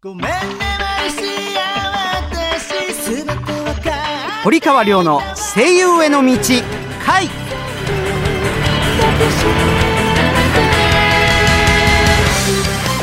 [0.00, 3.92] ごめんねマルシア私すべてわかる。
[4.44, 5.20] 堀川亮の
[5.56, 6.38] 声優への道
[7.04, 7.26] 回。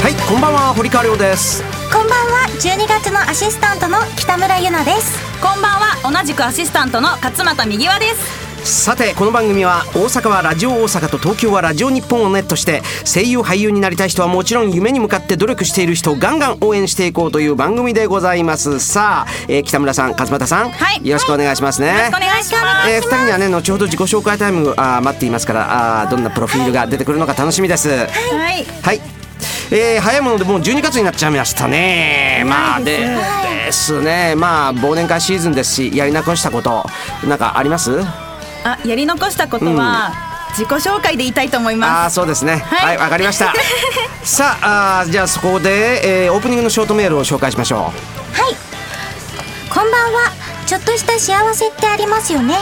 [0.01, 1.61] はいこんばんは堀川亮です。
[1.91, 5.19] こんばんは12月のアシスタントの北村ゆなです。
[5.41, 29.01] こんばんは同じくアシスタントの勝俣右輪ですさてこの番組は大阪はラジオ大阪と東京はラジオ日本をネットして声優俳優になりたい人はもちろん夢に向かって努力している人をガンガン応援していこうという番組でございますさあ、えー北村さん勝俣さん、はいよろしくお願いしますね、よろしくお願いしますえー、2人にはね後ほど自己紹介タイムあー待っていますからあーどんなプロフィールが出てくるのか楽しみですはいはい。
[29.71, 32.43] えー、早いものでもう12月になっちゃいましたね。
[32.45, 32.99] まあで
[33.65, 34.35] ですね。
[34.37, 36.85] まあ忘年会シーズンですし、やり残したこと
[37.27, 37.99] なんかあります？
[38.65, 40.11] あやり残したことは、
[40.57, 42.05] 自己紹介で言いたいと思いあます。
[42.07, 42.57] あそうですね。
[42.57, 43.53] は、はいいわ、かりました。
[44.23, 48.55] さああーじゃあそこで、えー、オープニングのショートメールを紹介しましょはい。
[49.69, 50.31] こんばんは。
[50.65, 52.55] ちょっとした幸せってありますよね。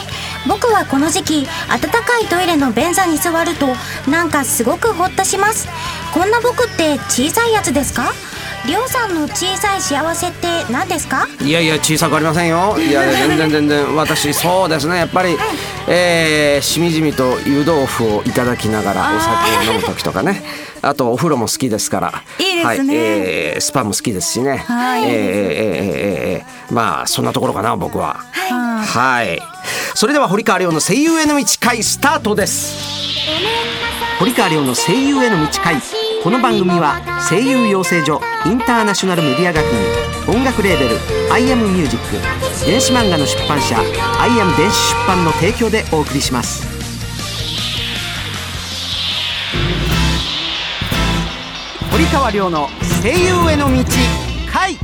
[0.46, 3.68] 僕はこの時期暖かいトイレの便座に座ると
[4.10, 5.70] なんかすごくホッとします。
[6.14, 8.12] こんな僕って小さいやつですか？
[8.66, 11.28] りょうさんの小さい幸せって何ですか？
[11.42, 11.44] う。
[11.44, 12.78] いやいや小さくありませんよ。
[12.80, 15.36] いや全然全然私そうですねやっぱり、
[15.90, 20.44] えー、しみじみと湯豆腐をいただきながらお酒を飲む時とかね。
[20.82, 22.24] あとお風呂も好きですから。
[22.40, 24.64] いいですねはい、えースパも好きですしね。
[24.68, 25.14] はいえーえー
[26.40, 28.18] えーまあそんなところかな僕は。
[28.50, 29.42] はい。
[29.94, 32.74] それでは堀川亮の声優への道会スタートです。
[34.20, 35.76] 堀川亮の声優への道会。
[36.24, 40.96] この番組は声優養成所インターナショナルメディア学院音楽レーベル
[41.30, 43.78] 「アイアムミュージック電子漫画の出版社
[44.22, 46.66] 「アイアム電子出版」の提供でお送りします。
[51.92, 52.70] 堀川亮の
[53.02, 53.84] 声優への道
[54.50, 54.78] 会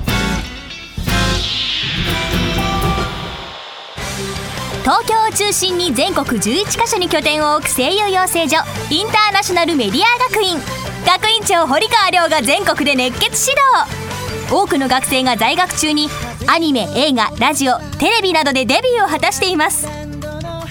[4.82, 8.58] 東京を中心に全国11カ所に拠点を置く声優養成所
[8.90, 10.60] インターナショナルメディア学院
[11.06, 14.54] 学院長堀川亮が全国で熱血指導。
[14.54, 16.10] 多くの学生が在学中に
[16.48, 19.88] アニメ映画ラジオテレビなどでデビューを果たしています。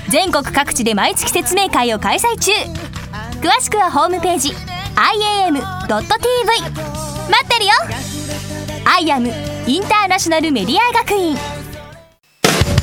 [0.09, 2.53] 全国各地で毎月説明会を開催中。
[3.41, 5.59] 詳しくはホームページ iam.tv
[5.91, 7.73] 待ってるよ。
[8.85, 9.33] IAM
[9.69, 11.58] インターナショナルメディア学院。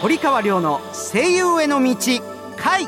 [0.00, 0.80] 堀川亮の
[1.12, 1.96] 声優への道
[2.56, 2.86] 回。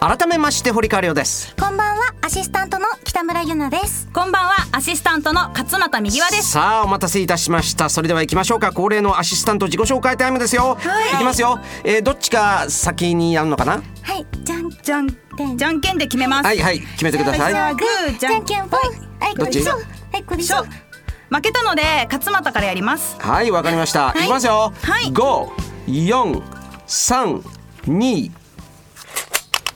[0.00, 1.56] 改めまして堀川亮です。
[1.56, 4.10] こんばんはアシスタントの北村ゆなです。
[4.12, 6.50] こんばんはアシスタントの勝俣右輪です。
[6.50, 7.88] さあお待たせいたしました。
[7.88, 8.72] それでは行きましょうか。
[8.72, 10.76] 恒例のアシスタント自己紹介タイムですよ、
[11.14, 13.82] い、きますよ、えーどっちが先にやるのかな？
[14.02, 15.08] はいじゃんじゃん
[15.56, 17.52] じゃんけんで決めます、はいはい決めてください。
[17.52, 18.80] じゃあグーじじゃんゃんけんぽい。
[19.20, 19.64] はいどっち？
[19.64, 20.66] これそうはいこれしょ
[21.32, 21.82] 負けたので
[22.12, 23.16] 勝俣からやります。
[23.18, 25.10] はいわかりました、い、きますよ、はい。
[25.12, 25.50] 五
[25.86, 26.42] 四
[26.86, 27.42] 三
[27.86, 28.30] 二。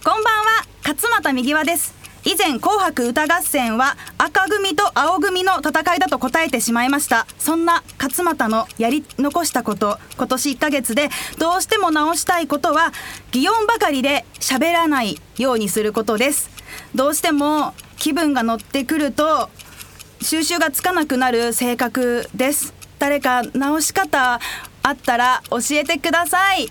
[0.05, 0.67] こんばんは。
[0.87, 1.95] 勝俣右輪です。
[2.27, 7.27] 以前紅白歌合戦は赤組と青組の戦いだと答えてしまいました。
[7.39, 11.09] そんな勝俣のやり残したこと今年1ヶ月で
[11.39, 12.93] どうしても直したいことは
[13.31, 16.51] 擬音ばかりで喋らないようにすることです。
[16.95, 19.49] どうしても気分が乗ってくると
[20.27, 22.75] 収集がつかなくなる性格です。
[22.99, 24.41] 誰か直し方
[24.83, 26.69] あったら教えてください。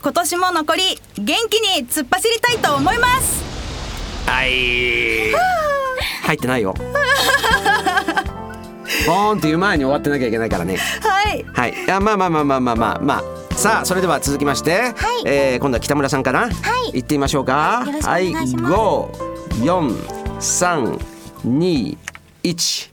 [0.00, 0.82] 今年も残り
[1.16, 3.42] 元気に突っ走りたいと思います。
[4.30, 5.32] はい。
[6.22, 6.72] 入ってないよ。
[9.08, 10.76] ボーンっていう前に終わってなきゃいけないからね。
[11.02, 11.44] はい。
[11.52, 13.56] はい、いやまあまあまあまあまあまあまあ。
[13.56, 14.94] さあそれでは続きまして、
[15.26, 16.52] えー今度は北村さんかな、い。
[16.92, 17.82] 行ってみましょうか。
[17.84, 18.72] よろしくお願いします。
[18.72, 19.10] 五
[22.44, 22.90] 四三二一。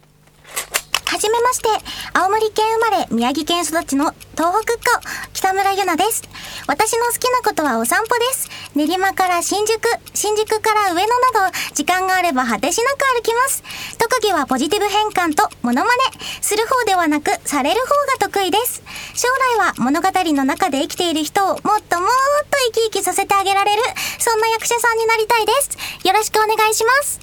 [1.06, 1.68] はじめまして。
[2.14, 6.24] 青森県生まれ宮城県育ちの東北っ子北村ゆなです。
[6.68, 8.50] 私の好きなことはお散歩です。
[8.76, 9.82] 練馬から新宿
[10.14, 13.64] 新宿から上野など時間があれば果てしなく歩きます。
[13.98, 16.04] 特技はポジティブ変換とモノマネ。
[16.42, 18.82] する方ではなくされる方が得意です。
[19.16, 19.28] 将
[19.58, 22.10] 来は物語の中で生きている人をもっともっ
[22.50, 23.82] と生き生きさせてあげられる
[24.18, 26.08] そんな役者さんになりたいです。
[26.08, 27.20] よろしくお願いします。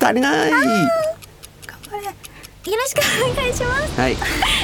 [0.00, 1.19] 足りない
[1.96, 3.00] よろしく
[3.32, 4.00] お願いします。
[4.00, 4.16] はい。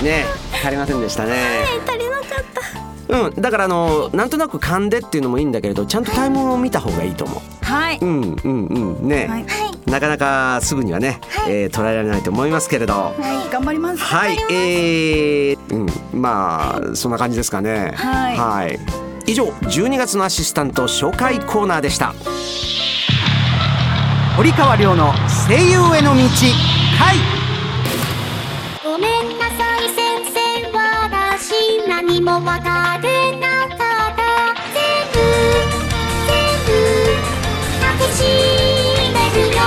[0.05, 0.25] ね
[0.63, 1.65] 足りませんでしたね。
[1.87, 3.19] 足りなかった。
[3.27, 3.35] うん。
[3.35, 9.09] だからあのなんとなく噛んでっていうのもいいんだけれどちゃんとタイムを見た方がいいと思はい、ううんうんうん。
[9.09, 9.91] ね、はい。
[9.91, 13.15] なかなかすぐにはね、えー捉えられないと思いますけれど。
[13.51, 13.99] 頑張ります。
[13.99, 14.37] はい。
[14.51, 15.75] えー、
[16.13, 16.21] うん。
[16.21, 17.93] まあそんな感じですかね。
[17.97, 18.79] はい。
[19.27, 22.15] 以上12月のアシスタント紹介コーナーでした。
[24.37, 25.13] 堀川亮の
[25.49, 27.17] 声優への道回
[28.83, 29.89] ごめんなさい。
[29.91, 29.97] 先
[30.33, 30.37] 生
[30.73, 34.23] 私何もわからなかった
[34.73, 34.81] 全
[35.13, 35.17] 部
[36.27, 36.35] 全
[36.65, 36.69] 部
[37.81, 38.23] 抱きし
[39.13, 39.59] めるよ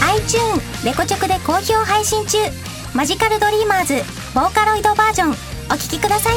[0.00, 2.38] iTune レコチョクで好評配信中。
[2.94, 3.94] マジカルドリーマーズ
[4.34, 5.30] ボーカロイドバージョン。
[5.30, 5.34] お
[5.76, 6.36] 聴きください。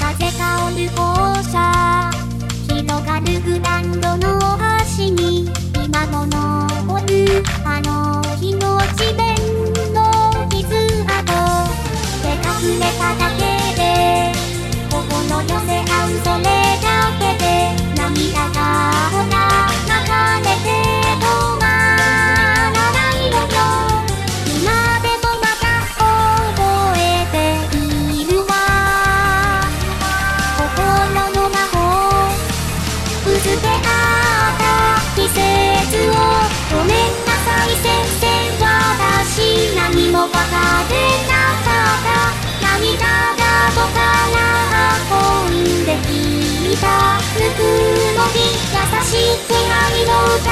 [0.00, 1.87] 風香る放射
[7.78, 9.36] あの日の地面
[9.94, 10.02] の
[10.48, 10.66] 傷
[11.06, 11.30] 跡。
[12.22, 13.42] 手隠れただけ
[13.76, 14.32] で
[14.90, 16.67] 心寄せ合うそれ。
[47.38, 48.42] ぬくもり
[48.74, 49.14] 優し
[49.46, 50.50] く愛の歌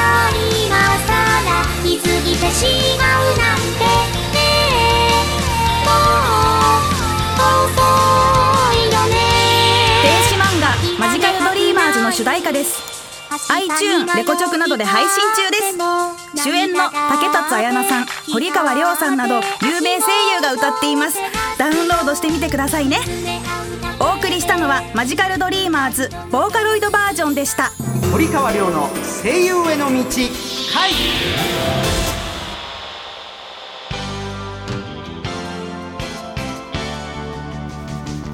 [0.64, 1.10] 今さ
[1.44, 3.82] ら気づいてしまうなんて
[4.32, 4.38] ね
[5.10, 5.90] えも
[7.36, 7.82] う遅
[8.72, 9.14] いよね
[10.04, 10.64] 電子漫画
[11.06, 12.86] マジカルドリーマーズの主題歌です。
[13.50, 15.76] iTune レコチョクなどで配信中です。
[16.42, 20.06] 主演の竹達彩奈さん堀川亮さんなど有名声
[20.36, 21.18] 優が歌っています。
[21.58, 23.00] ダウンロードしてみてくださいね。
[24.46, 27.72] したのはマジカルドリーマーズボーカロイドバージョンでした。
[28.12, 28.88] 堀川亮の
[29.20, 30.04] 声優への道
[30.72, 30.92] 回。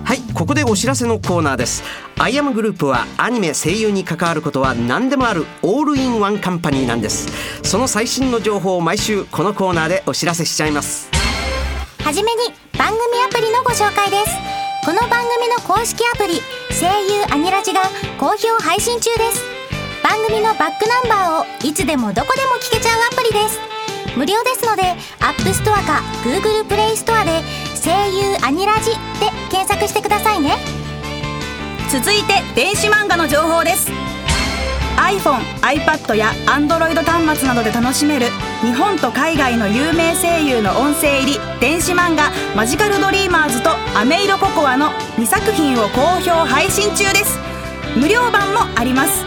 [0.05, 1.83] はいここでお知らせのコーナーです。
[2.19, 7.63] アイアムグループはアニメ声優に関わることは何でもあるオールインワンカンパニーなんです。
[7.67, 11.09] その最新の情報を毎週このコーナーでお知らせしちゃいます。
[12.05, 14.52] はじめに番組アプリのご紹介です
[14.85, 16.41] この番組の公式アプリ
[16.75, 17.83] 声優アニラジが
[18.19, 19.41] 好評配信中です。
[20.03, 23.61] 番組のバックナンバーをいつでもどこでも聞けちゃうアプリです。
[24.17, 24.83] 無料ですので
[25.21, 27.43] App Store か Google Play Store で
[27.81, 28.91] 声優アニラジ
[29.21, 30.57] で検索してくださいね。
[31.89, 34.02] 続いて電子漫画の情報です。
[34.97, 38.27] iPhone、iPad や Android 端末などで楽しめる
[38.63, 47.39] 日本と海外の有名声優の音声入り電子漫画「マジカルドリーマーズ」と「アメイロココア」の2作品を好評配信中です。
[47.97, 49.25] 無料版もあります。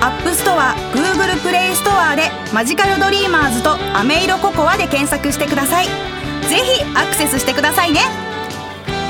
[0.00, 5.86] アップストア、Google プレイストアで「マジカルドリーマーズ」と「アメイロココア」で検索してください。
[5.86, 8.33] ぜひアクセスしてくださいね。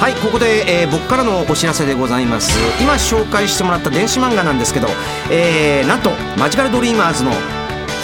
[0.05, 2.53] はいここで、えー僕からのお知らせでございます。
[2.79, 4.89] 今紹介してもらった電子漫画なんですけど、
[5.33, 7.31] えーなんとマジカルドリーマーズの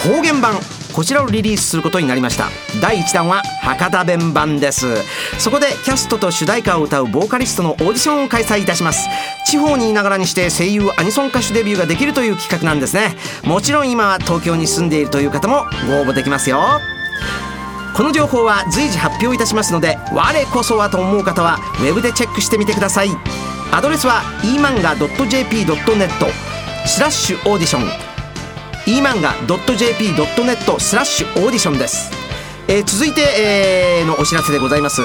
[0.03, 0.55] 方言版
[0.95, 2.49] こちらをリリースすることになりました。
[2.81, 4.87] 第1弾は博多弁版です。
[5.37, 9.07] そこでキャストと主題歌を歌うボーカリストのオーディションを開催いたします。
[9.45, 13.15] 地方にいながらにして声優アニソン歌手デビューができるという企画なんですね。
[13.43, 16.81] もちろん今は東京に住んでいるという方もご応募できますよ。
[17.95, 23.09] この情報は随時発表いたしますので我こそはと思う方はウェブでチェックしてみてください。
[23.71, 26.09] アドレスは emanga.jp.net
[26.85, 27.83] スラッシュオーディション。
[28.85, 32.20] emanga.jp.net スラッシュオーディションです。
[32.71, 35.01] えー続いて、えーのお知らせでございます。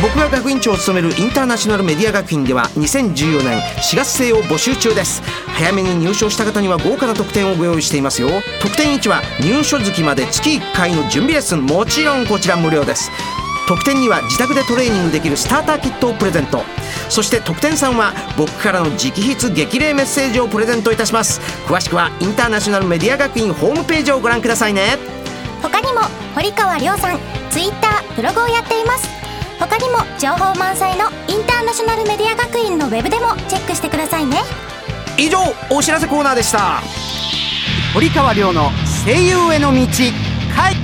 [0.00, 5.20] 僕が学院長を務めるインターナショナルメディア学院では2014年4月生を募集中です。
[5.48, 8.28] 早めに入所した方には豪華な特典をご用意していますよ。
[8.62, 11.66] 特典1は入所月まで月1回の準備レッスン。
[11.66, 13.10] もちろんこちら無料です。
[13.66, 16.62] 特典には自宅でトレーニングできるスターターキットをプレゼント。
[17.08, 21.40] そして特典3は僕からの直筆激励メッセージをプレゼントいたします。
[21.66, 25.18] 詳しくはインターナショナルメディア学院ホームページをご覧くださいね。
[25.62, 26.00] 他にも
[26.34, 27.18] 堀川亮さん
[27.50, 29.08] ツイッターブログをやっています。
[29.58, 34.38] 他にも情報満載のインターナショナルメディア学院のウェブでもチェックしてくださいね。
[35.16, 35.38] 以上
[35.70, 36.80] お知らせコーナーでした。
[37.92, 38.70] 堀川亮の
[39.04, 39.80] 声優への道
[40.54, 40.74] 会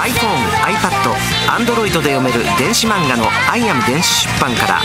[0.00, 1.14] iPhone、iPad、
[1.64, 4.80] Android で読める電子漫画の「IAM電子出版」から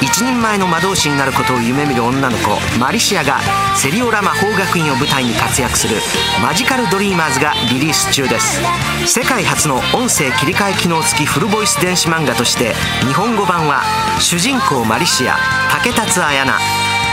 [0.00, 3.40] 一人前の魔導士になることを夢見る女の子マリシアが
[3.76, 5.96] セリオラ魔法学院を舞台に活躍する
[6.42, 8.60] 「マジカルドリーマーズ」がリリース中です。
[9.06, 12.74] 世界初の音声切り替え機能付きフルボイス電子漫画として
[13.06, 13.82] 日本語版は
[14.18, 15.38] 主人公マリシア
[15.70, 16.62] 竹達彩奈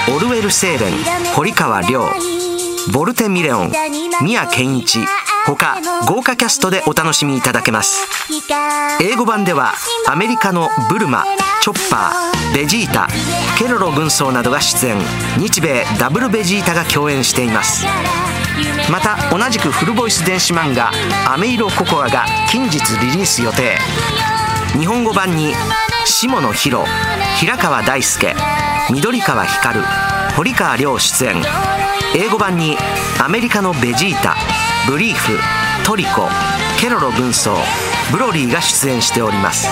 [0.09, 0.93] オルウェル・セーレン
[1.33, 2.09] 堀川亮
[2.91, 3.71] ボルテ・ミレオン
[4.21, 4.99] 宮健一
[5.45, 5.75] 他
[6.07, 8.07] 豪華キャストでお楽しみいただけます。
[9.01, 9.73] 英語版では
[10.07, 11.25] アメリカのブルマ
[11.61, 13.07] チョッパーベジータ
[13.57, 14.97] ケロロ軍曹などが出演。
[15.37, 17.85] 日米ダブルベジータが共演しています。
[18.89, 20.91] また同じくフルボイス電子漫画
[21.27, 23.77] 「アメイロココア」が近日リリース予定。
[24.77, 25.55] 日本語版に
[26.05, 26.85] 下野紘
[27.37, 28.35] 平川大輔
[28.89, 29.79] 緑川光
[30.35, 31.43] 堀川亮出演。
[32.15, 32.77] 英語版に
[33.19, 34.35] アメリカのベジータ
[34.87, 35.39] ブリーフ
[35.85, 36.27] トリコ
[36.79, 37.55] ケロロ軍曹
[38.11, 39.69] ブロリーが出演しております。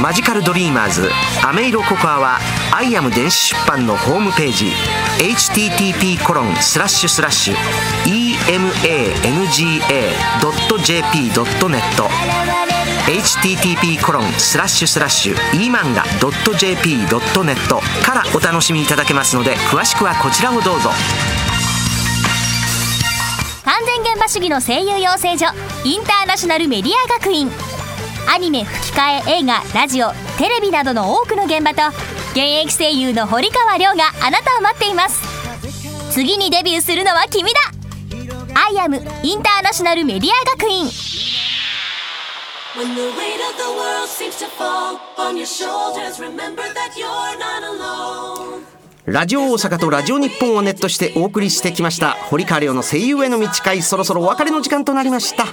[0.00, 1.10] マジカルドリーマーズ
[1.44, 2.38] アメイロココアは
[2.72, 4.72] IAM電子出版のホームページ
[5.18, 7.56] http コロンスラッシュスラッシュ
[8.06, 9.30] emanga.jp.net
[13.06, 17.12] http コロンスラッシュスラッシュ emanga.jp.net
[18.02, 20.90] からお楽しみいただけますので詳しくはこちらをどうぞ。
[24.20, 25.46] 完全現場主義の声優養成所
[25.84, 27.50] インターナショナルメディア学院。
[28.28, 31.88] アニメ吹き替え映画ラジオテレビなどの多くの現場と
[32.32, 35.22] 現役声優の堀川亮があなたを待っています。
[36.12, 37.60] 次にデビューするのは君だ。
[38.54, 40.84] アイアムインターナショナルメディア学院。
[42.76, 47.64] When the weight of the world seems to fall on your shoulders, remember that you're not
[47.64, 48.79] alone.
[49.10, 52.12] ラジオ大阪とラジオ日本をネットしてお送りしてきました。
[52.12, 55.46] 堀川亮の声優への道会そろそろお別れの時間となりました。
[55.46, 55.50] こ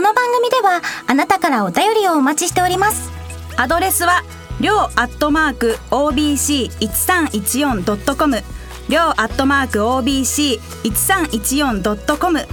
[0.00, 3.12] の番組ではあなたからお便りをお待ちしております。
[3.56, 4.24] アドレスは
[4.60, 8.42] りょうアットマーク OBC1314.com
[8.88, 12.48] りょうアットマーク OBC1314.com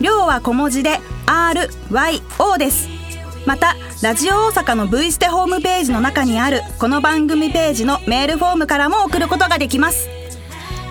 [0.00, 2.88] りょうは小文字で RYO です。
[3.46, 10.08] またラジオ大阪の V ステホームページの中にあるこの番組ページのメールフォームからも送ることができます。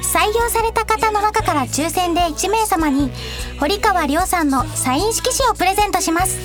[0.01, 3.11] 採用された方の中から抽選で1名様に
[3.59, 6.39] 堀川亮さんのサイン色紙をプレゼントします。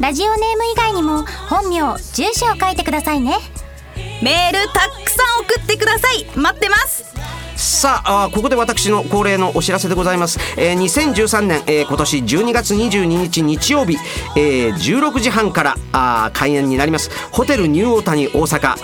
[0.00, 3.36] ラジオネーム以外にも本名住所を書いてくださいね。
[4.22, 5.67] メールたくさん送って
[7.78, 13.96] さあここで私の恒例のお知らせでございます、えー2013年、えー今年12月22日日曜日、
[14.36, 17.08] えー16時半からあ開演になります。
[17.30, 18.74] ホテルニューオータニ大阪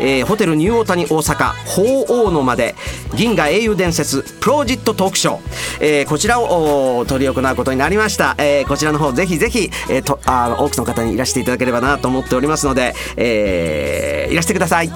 [0.00, 2.74] えーホテルニューオータニ大阪鳳凰の間で
[3.14, 5.40] 銀河英雄伝説プロジットトークショー、
[5.80, 14.90] えーこちらをお取り行うことになりました、えーこちらの方ぜひぜひ、えーとあ多くの方にいらしていただければなと思っておりますので、えーいらしてください。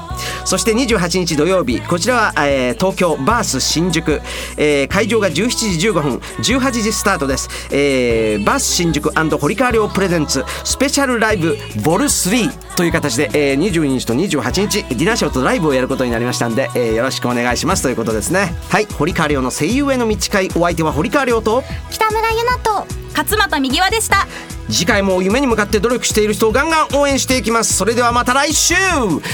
[0.45, 4.21] そして28日土曜日こちらは、えー東京バース新宿、
[4.57, 17.83] えー会場が17時15分18時スタートです、えーバース新宿堀川亮プレゼンツスペシャルライブボル3という形で、えー22日と28日ディナーショーとライブをやることになりましたんで、えーよろしくお願いします。
[17.83, 18.53] ということですね。
[18.69, 20.49] はい堀川亮の声優への道会。
[20.57, 21.63] お相手は堀川亮と。
[21.91, 22.85] 北村ゆなと。
[23.17, 24.27] 勝俣右輪でした。
[24.69, 27.75] 次回も夢に向かって努力している人をガンガン応援していきます。
[27.75, 28.75] それではまた来週。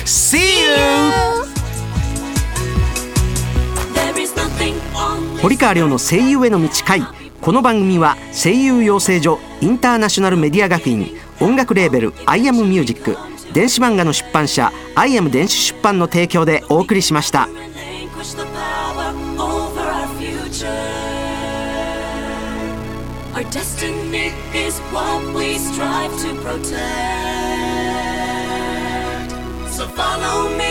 [0.04, 0.68] See you!
[5.40, 7.02] 堀川亮の声優への道会。
[7.40, 13.16] この番組は声優養成所インターナショナルメディア学院音楽レーベル「IAM MUSIC」
[13.52, 17.48] 電子漫画の出版社「IAM電子出版」の提供でお送りしました。
[23.38, 26.74] Our destiny is what we strive to protect.
[29.70, 30.67] So follow me